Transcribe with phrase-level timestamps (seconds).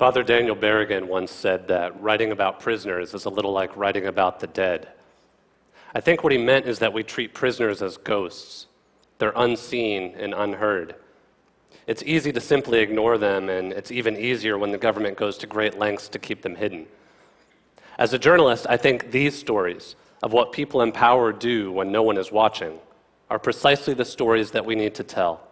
[0.00, 4.40] Father Daniel Berrigan once said that writing about prisoners is a little like writing about
[4.40, 4.88] the dead.
[5.94, 8.66] I think what he meant is that we treat prisoners as ghosts.
[9.18, 10.94] They're unseen and unheard.
[11.86, 15.46] It's easy to simply ignore them, and it's even easier when the government goes to
[15.46, 16.86] great lengths to keep them hidden.
[17.98, 22.02] As a journalist, I think these stories of what people in power do when no
[22.02, 22.78] one is watching
[23.28, 25.46] are precisely the stories that we need to tell.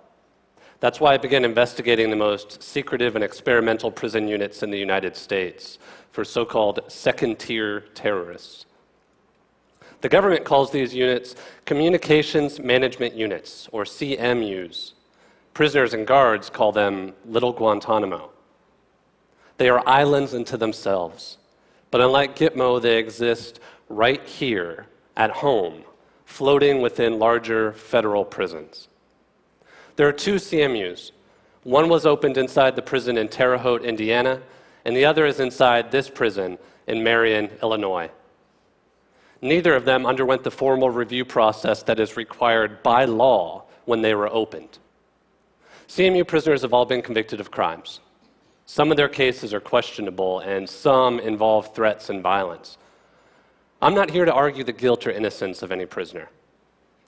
[0.80, 5.16] That's why I began investigating the most secretive and experimental prison units in the United
[5.16, 5.78] States
[6.12, 8.66] for so called second tier terrorists.
[10.00, 14.92] The government calls these units Communications Management Units, or CMUs.
[15.55, 18.30] Prisoners and guards call them Little Guantanamo.
[19.56, 21.38] They are islands unto themselves,
[21.91, 23.58] but unlike Gitmo, they exist
[23.88, 24.86] right here
[25.17, 25.83] at home,
[26.24, 28.86] floating within larger federal prisons.
[29.98, 31.10] There are two CMUs.
[31.64, 34.40] One was opened inside the prison in Terre Haute, Indiana,
[34.84, 38.08] and the other is inside this prison in Marion, Illinois.
[39.42, 44.14] Neither of them underwent the formal review process that is required by law when they
[44.14, 44.78] were opened.
[45.88, 47.98] CMU prisoners have all been convicted of crimes.
[48.66, 52.78] Some of their cases are questionable, and some involve threats and violence.
[53.83, 56.28] I'm not here to argue the guilt or innocence of any prisoner.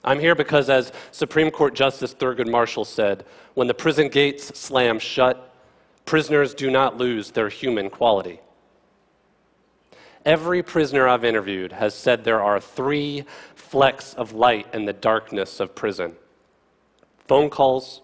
[0.03, 4.97] I'm here because, as Supreme Court Justice Thurgood Marshall said, when the prison gates slam
[4.97, 5.53] shut,
[6.05, 8.39] prisoners do not lose their human quality.
[10.25, 15.59] Every prisoner I've interviewed has said there are three flecks of light in the darkness
[15.59, 16.15] of prison
[17.27, 18.01] phone calls,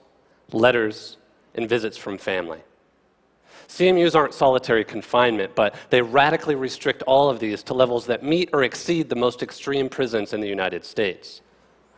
[0.53, 1.18] letters,
[1.53, 2.59] and visits from family.
[3.68, 8.50] CMUs aren't solitary confinement, but they radically restrict all of these to levels that meet
[8.53, 11.42] or exceed the most extreme prisons in the United States.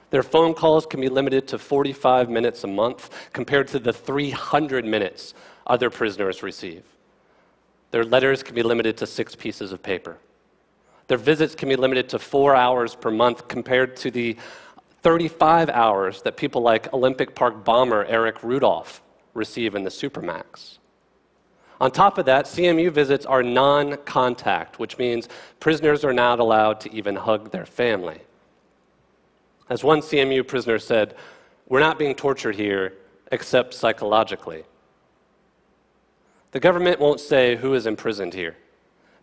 [0.09, 4.85] Their phone calls can be limited to 45 minutes a month compared to the 300
[4.85, 5.33] minutes
[5.67, 6.83] other prisoners receive.
[7.91, 10.17] Their letters can be limited to six pieces of paper.
[11.07, 14.37] Their visits can be limited to four hours per month compared to the
[15.01, 19.01] 35 hours that people like Olympic Park bomber Eric Rudolph
[19.33, 20.77] receive in the Supermax.
[21.81, 26.81] On top of that, CMU visits are non contact, which means prisoners are not allowed
[26.81, 28.19] to even hug their family.
[29.69, 31.15] As one CMU prisoner said,
[31.67, 32.93] we're not being tortured here
[33.31, 34.63] except psychologically.
[36.51, 38.57] The government won't say who is imprisoned here,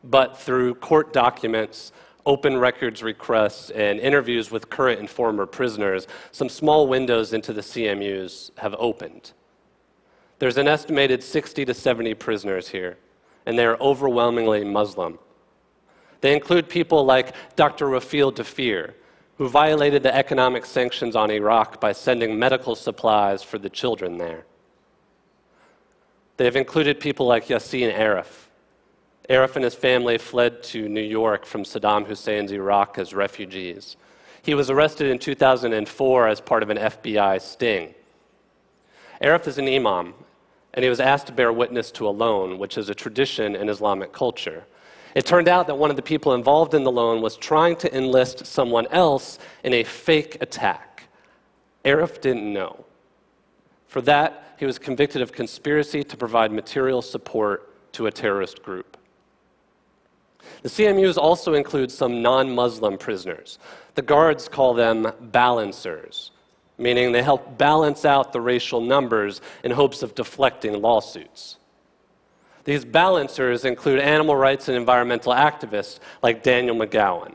[0.05, 1.91] but through court documents,
[2.25, 7.61] open records requests, and interviews with current and former prisoners, some small windows into the
[7.61, 9.33] CMUs have opened.
[10.39, 12.99] There's an estimated 60 to 70 prisoners here,
[13.47, 15.19] and they are overwhelmingly Muslim.
[16.21, 17.87] They include people like Dr.
[17.87, 18.95] Rafil Dhafir,
[19.39, 24.47] who violated the economic sanctions on Iraq by sending medical supplies for the children there.
[26.37, 28.47] They have included people like Yassin Aref.
[29.29, 33.97] Aref and his family fled to New York from Saddam Hussein's Iraq as refugees.
[34.43, 37.95] He was arrested in 2004 as part of an FBI sting.
[39.21, 40.15] Aref is an imam,
[40.73, 43.69] and he was asked to bear witness to a loan, which is a tradition in
[43.69, 44.65] Islamic culture.
[45.17, 47.97] It turned out that one of the people involved in the loan was trying to
[47.97, 51.09] enlist someone else in a fake attack.
[51.87, 52.85] Aref didn't know.
[53.87, 58.99] For that, he was convicted of conspiracy to provide material support to a terrorist group.
[60.61, 63.59] The CMUs also include some non Muslim prisoners.
[63.95, 66.31] The guards call them balancers,
[66.77, 71.57] meaning they help balance out the racial numbers in hopes of deflecting lawsuits.
[72.67, 77.35] These balancers include animal rights and environmental activists like Daniel McGowan.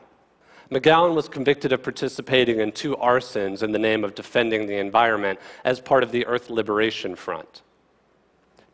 [0.69, 5.39] McGowan was convicted of participating in two arsons in the name of defending the environment
[5.63, 7.61] as part of the Earth Liberation Front.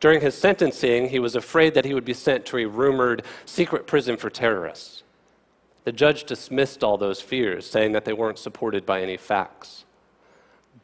[0.00, 3.86] During his sentencing, he was afraid that he would be sent to a rumored secret
[3.86, 5.04] prison for terrorists.
[5.84, 9.84] The judge dismissed all those fears, saying that they weren't supported by any facts.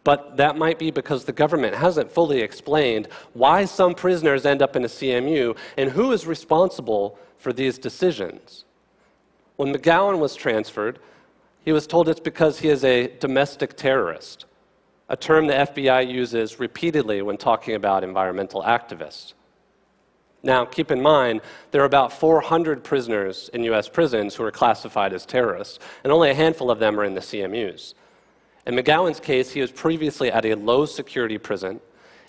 [0.05, 4.77] But that might be because the government hasn't fully explained why some prisoners end up
[4.77, 8.65] in a CMU and who is responsible for these decisions.
[9.57, 10.99] When McGowan was transferred,
[11.65, 14.45] he was told it's because he is a domestic terrorist,
[15.09, 19.33] a term the FBI uses repeatedly when talking about environmental activists.
[20.43, 21.41] Now, keep in mind,
[21.71, 23.89] there are about 400 prisoners in U.S.
[23.89, 27.21] prisons who are classified as terrorists, and only a handful of them are in the
[27.21, 27.95] CMUs.
[28.67, 31.81] In McGowan's case, he was previously at a low security prison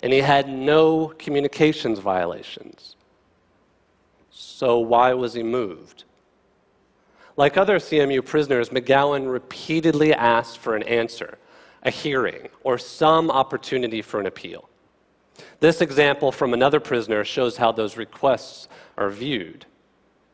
[0.02, 2.96] and he had no communications violations.
[4.30, 6.04] So, why was he moved?
[7.36, 11.38] Like other CMU prisoners, McGowan repeatedly asked for an answer,
[11.82, 14.68] a hearing, or some opportunity for an appeal.
[15.60, 19.66] This example from another prisoner shows how those requests are viewed.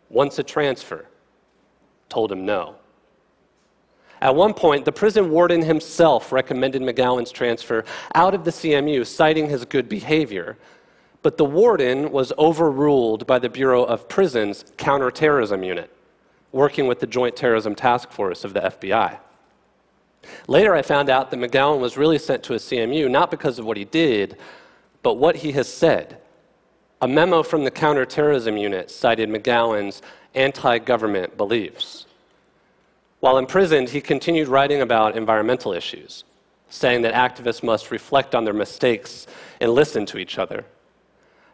[0.09, 1.07] Once a transfer,
[2.09, 2.77] told him no.
[4.23, 7.85] At one point, the prison warden himself recommended McGowan's transfer
[8.15, 10.57] out of the CMU, citing his good behavior.
[11.23, 15.91] But the warden was overruled by the Bureau of Prisons Counterterrorism Unit,
[16.53, 19.19] working with the Joint Terrorism Task Force of the FBI.
[20.47, 23.65] Later, I found out that McGowan was really sent to a CMU not because of
[23.65, 24.37] what he did,
[25.03, 26.19] but what he has said.
[27.01, 30.01] A memo from the counterterrorism unit cited McGowan's
[30.37, 32.07] anti government beliefs.
[33.23, 36.25] While imprisoned, he continued writing about environmental issues,
[36.69, 39.29] saying that activists must reflect on their mistakes
[39.61, 40.65] and listen to each other.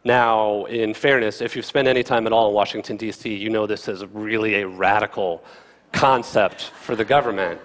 [0.03, 3.67] Now, in fairness, if you've spent any time at all in Washington, D.C., you know
[3.67, 5.45] this is really a radical
[5.93, 7.61] concept for the government.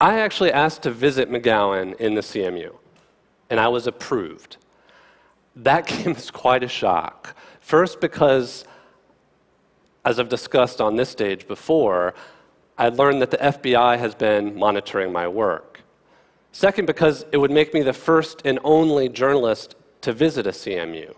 [0.00, 2.74] I actually asked to visit McGowan in the CMU,
[3.50, 4.56] and I was approved.
[5.54, 7.36] That came as quite a shock.
[7.60, 8.64] First, because,
[10.04, 12.14] as I've discussed on this stage before,
[12.76, 15.80] I learned that the FBI has been monitoring my work.
[16.50, 21.14] Second, because it would make me the first and only journalist to visit a CMU.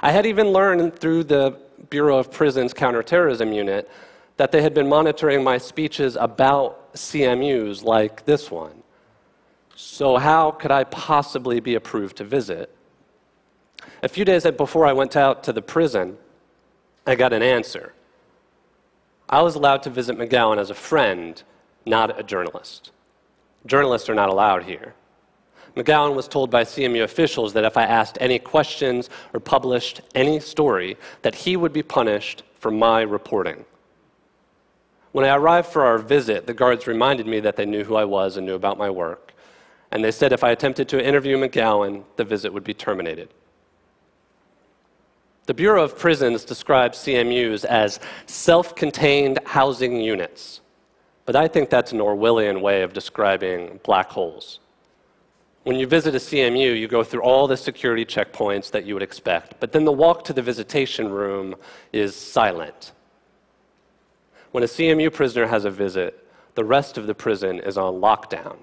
[0.00, 1.58] I had even learned through the
[1.90, 3.90] Bureau of Prisons Counterterrorism Unit
[4.36, 8.82] that they had been monitoring my speeches about CMUs like this one.
[9.74, 12.74] So, how could I possibly be approved to visit?
[14.02, 16.16] A few days before I went out to the prison,
[17.06, 17.92] I got an answer.
[19.28, 21.40] I was allowed to visit McGowan as a friend,
[21.84, 22.90] not a journalist.
[23.64, 24.94] Journalists are not allowed here.
[25.76, 30.40] McGowan was told by CMU officials that if I asked any questions or published any
[30.40, 33.64] story, that he would be punished for my reporting.
[35.12, 38.04] When I arrived for our visit, the guards reminded me that they knew who I
[38.04, 39.34] was and knew about my work.
[39.90, 43.28] And they said if I attempted to interview McGowan, the visit would be terminated.
[45.46, 50.60] The Bureau of Prisons describes CMUs as self contained housing units.
[51.24, 54.58] But I think that's an Orwellian way of describing black holes.
[55.62, 59.02] When you visit a CMU, you go through all the security checkpoints that you would
[59.02, 61.54] expect, but then the walk to the visitation room
[61.92, 62.92] is silent.
[64.52, 68.56] When a CMU prisoner has a visit, the rest of the prison is on lockdown.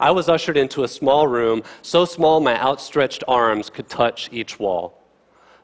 [0.00, 4.58] I was ushered into a small room, so small my outstretched arms could touch each
[4.58, 4.97] wall.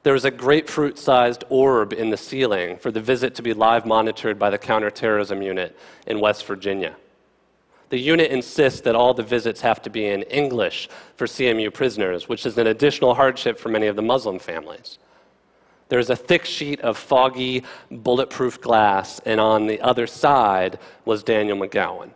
[0.05, 3.87] There was a grapefruit sized orb in the ceiling for the visit to be live
[3.87, 6.95] monitored by the counterterrorism unit in West Virginia.
[7.89, 12.29] The unit insists that all the visits have to be in English for CMU prisoners,
[12.29, 14.99] which is an additional hardship for many of the Muslim families.
[15.89, 21.57] There's a thick sheet of foggy, bulletproof glass, and on the other side was Daniel
[21.57, 22.11] McGowan.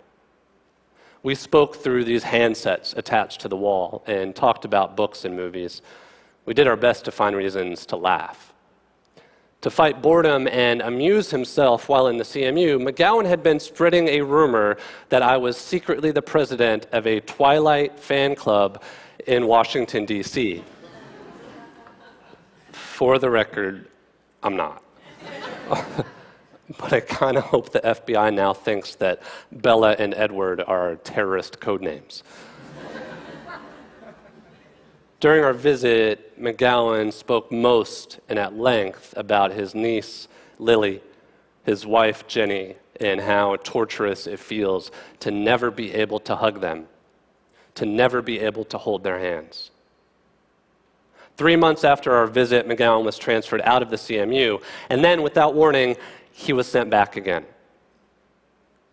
[1.23, 5.81] We spoke through these handsets attached to the wall and talked about books and movies.
[6.49, 8.55] We did our best to find reasons to laugh.
[9.61, 14.23] To fight boredom and amuse himself while in the CMU, McGowan had been spreading a
[14.23, 14.79] rumor
[15.11, 18.83] that I was secretly the president of a Twilight fan club
[19.27, 20.65] in Washington, D.C.
[22.73, 23.87] For the record,
[24.43, 24.83] I'm not.
[26.79, 29.21] but I kind of hope the FBI now thinks that
[29.53, 32.23] Bella and Edward are terrorist code names.
[35.21, 40.29] During our visit, McGowan spoke most and at length about his niece,
[40.61, 41.03] Lily,
[41.65, 46.87] his wife, Jenny, and how torturous it feels to never be able to hug them,
[47.75, 49.73] to never be able to hold their hands.
[51.37, 55.55] Three months after our visit, McGowan was transferred out of the CMU, and then, without
[55.55, 55.97] warning,
[56.31, 57.45] he was sent back again.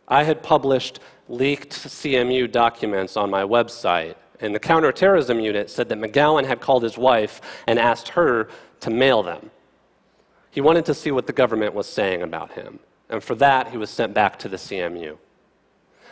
[0.08, 6.00] I had published leaked CMU documents on my website, and the counterterrorism unit said that
[6.00, 8.50] McGowan had called his wife and asked her
[8.82, 9.51] to mail them.
[10.51, 13.77] He wanted to see what the government was saying about him, and for that, he
[13.77, 15.18] was sent back to the CMU.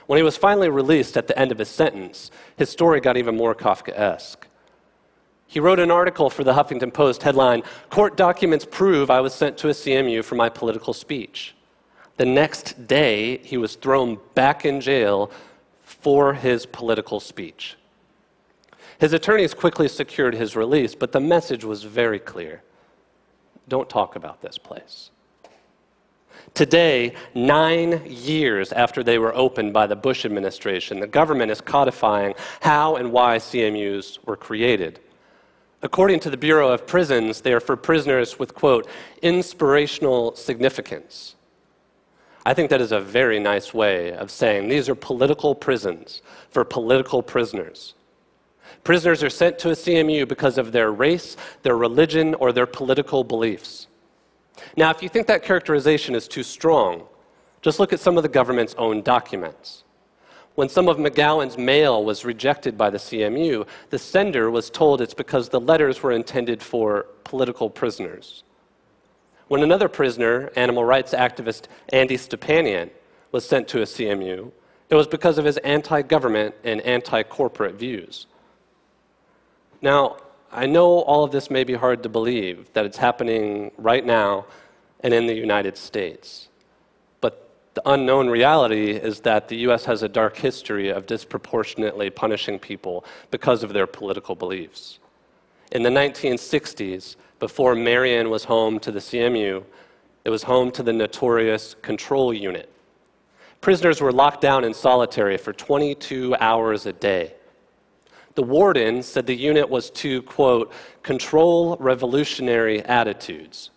[0.05, 3.37] When he was finally released at the end of his sentence, his story got even
[3.37, 4.47] more Kafkaesque.
[5.47, 9.57] He wrote an article for the Huffington Post headline Court documents prove I was sent
[9.59, 11.55] to a CMU for my political speech.
[12.17, 15.31] The next day, he was thrown back in jail
[15.83, 17.77] for his political speech.
[19.03, 22.63] His attorneys quickly secured his release, but the message was very clear
[23.67, 25.11] don't talk about this place.
[26.53, 32.33] Today, nine years after they were opened by the Bush administration, the government is codifying
[32.61, 35.01] how and why CMUs were created.
[35.81, 38.87] According to the Bureau of Prisons, they are for prisoners with, quote,
[39.21, 41.35] inspirational significance.
[42.45, 46.63] I think that is a very nice way of saying these are political prisons for
[46.63, 47.95] political prisoners.
[48.83, 53.23] Prisoners are sent to a CMU because of their race, their religion, or their political
[53.23, 53.87] beliefs.
[54.75, 57.03] Now, if you think that characterization is too strong,
[57.61, 59.83] just look at some of the government's own documents.
[60.55, 65.13] When some of McGowan's mail was rejected by the CMU, the sender was told it's
[65.13, 68.43] because the letters were intended for political prisoners.
[69.47, 72.89] When another prisoner, animal rights activist Andy Stepanian,
[73.31, 74.51] was sent to a CMU,
[74.89, 78.27] it was because of his anti government and anti corporate views.
[79.83, 80.15] Now,
[80.49, 84.45] I know all of this may be hard to believe that it's happening right now
[85.01, 86.47] and in the United States.
[87.19, 92.59] But the unknown reality is that the US has a dark history of disproportionately punishing
[92.59, 94.99] people because of their political beliefs.
[95.73, 99.65] In the 1960s, before Marion was home to the CMU,
[100.23, 102.71] it was home to the notorious Control Unit.
[103.59, 107.33] Prisoners were locked down in solitary for 22 hours a day.
[108.35, 110.71] The warden said the unit was to, quote,
[111.03, 113.69] control revolutionary attitudes.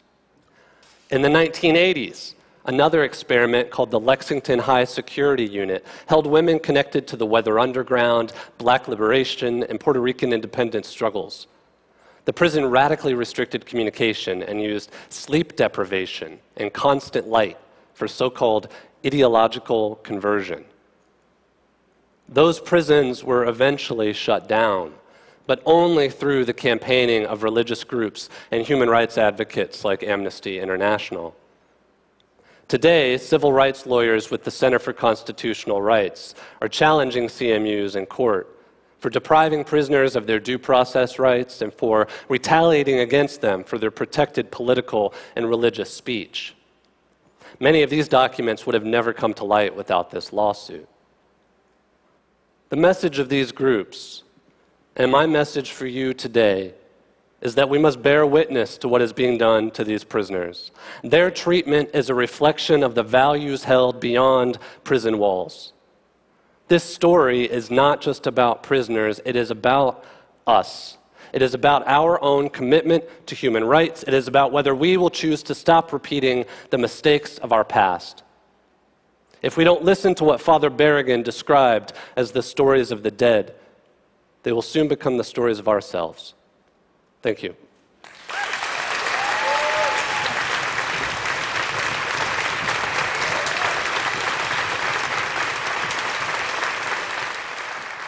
[1.11, 2.35] In the 1980s,
[2.65, 8.33] another experiment called the Lexington High Security Unit held women connected to the Weather Underground,
[8.57, 11.47] Black liberation, and Puerto Rican independence struggles.
[12.25, 17.59] The prison radically restricted communication and used sleep deprivation and constant light
[17.95, 18.69] for so called
[19.05, 20.65] ideological conversion.
[22.29, 24.95] Those prisons were eventually shut down,
[25.47, 31.37] but only through the campaigning of religious groups and human rights advocates like Amnesty International.
[32.69, 38.53] Today, civil rights lawyers with the Center for Constitutional Rights are challenging CMUs in court
[38.99, 43.93] for depriving prisoners of their due process rights and for retaliating against them for their
[43.93, 46.57] protected political and religious speech.
[47.61, 50.89] Many of these documents would have never come to light without this lawsuit.
[52.69, 54.25] The message of these groups,
[54.97, 56.75] and my message for you today,
[57.41, 60.73] is that we must bear witness to what is being done to these prisoners.
[61.05, 65.75] Their treatment is a reflection of the values held beyond prison walls.
[66.67, 70.05] This story is not just about prisoners, it is about
[70.45, 70.99] us.
[71.33, 74.03] It is about our own commitment to human rights.
[74.03, 78.25] It is about whether we will choose to stop repeating the mistakes of our past.
[79.47, 83.55] If we don't listen to what Father Berrigan described as the stories of the dead,
[84.43, 86.35] they will soon become the stories of ourselves.
[87.23, 87.55] Thank you.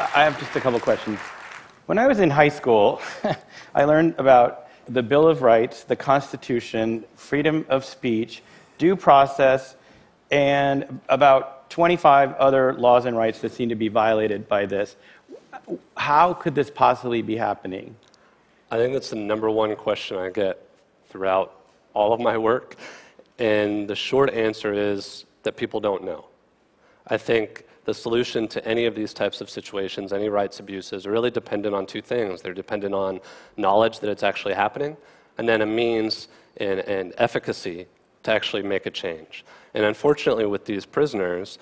[0.01, 1.21] I have just a couple questions.
[1.87, 3.01] When I was in high school,
[3.77, 8.43] I learned about the Bill of Rights, the Constitution, freedom of speech,
[8.77, 9.77] due process,
[10.31, 14.97] and about 25 other laws and rights that seem to be violated by this.
[15.97, 17.97] How could this possibly be happening?
[18.71, 20.63] I think that's the number one question I get
[21.09, 21.55] throughout
[21.95, 22.77] all of my work.
[23.39, 26.27] And the short answer is that people don't know.
[27.07, 31.11] I think the solution to any of these types of situations, any rights abuses, are
[31.11, 32.43] really dependent on two things.
[32.43, 33.21] They're dependent on
[33.57, 34.97] knowledge that it's actually happening,
[35.39, 37.87] and then a means and, and efficacy
[38.29, 39.45] to actually make a change.
[39.75, 41.59] And unfortunately, with these prisoners,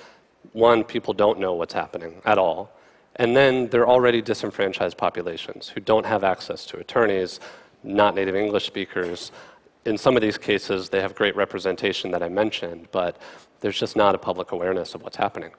[0.53, 2.73] one, people don't know what's happening at all.
[3.17, 7.41] And then they're already disenfranchised populations who don't have access to attorneys,
[7.83, 9.33] not native English speakers.
[9.85, 13.17] In some of these cases, they have great representation that I mentioned, but
[13.61, 15.53] there's just not a public awareness of what's happening.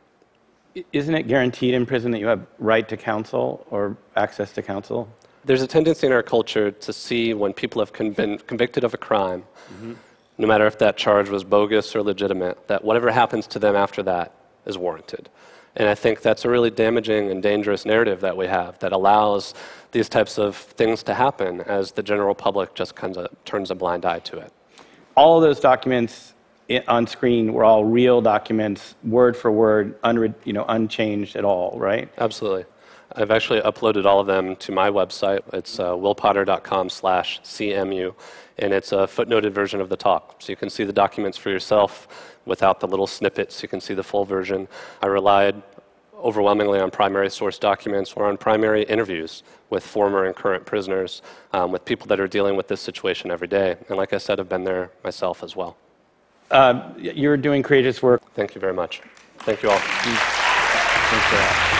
[0.93, 5.07] Isn't it guaranteed in prison that you have right to counsel or access to counsel?
[5.45, 8.97] There's a tendency in our culture to see when people have been convicted of a
[8.97, 9.93] crime, mm-hmm
[10.37, 14.03] no matter if that charge was bogus or legitimate, that whatever happens to them after
[14.03, 14.33] that
[14.65, 15.29] is warranted.
[15.75, 19.53] And I think that's a really damaging and dangerous narrative that we have that allows
[19.91, 23.75] these types of things to happen as the general public just kind of turns a
[23.75, 24.51] blind eye to it.
[25.15, 26.33] All of those documents
[26.87, 31.77] on screen were all real documents, word for word, unre- you know, unchanged at all,
[31.79, 32.09] right?
[32.17, 32.65] Absolutely.
[33.15, 35.41] I've actually uploaded all of them to my website.
[35.53, 38.13] It's uh, willpotter.com slash CMU,
[38.59, 40.35] and it's a footnoted version of the talk.
[40.39, 43.61] So you can see the documents for yourself without the little snippets.
[43.61, 44.67] You can see the full version.
[45.01, 45.61] I relied
[46.15, 51.21] overwhelmingly on primary source documents or on primary interviews with former and current prisoners,
[51.53, 53.75] um, with people that are dealing with this situation every day.
[53.89, 55.77] And like I said, I've been there myself as well.
[56.49, 58.21] Uh, you're doing courageous work.
[58.33, 59.01] Thank you very much.
[59.39, 59.79] Thank you all.
[59.79, 61.76] Thanks for that.